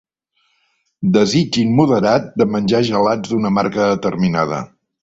[1.17, 4.65] Desig immoderat de menjar gelats d'una marca determinada.